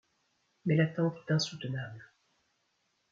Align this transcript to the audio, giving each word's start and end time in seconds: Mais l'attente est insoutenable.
Mais 0.65 0.75
l'attente 0.75 1.15
est 1.29 1.31
insoutenable. 1.31 2.11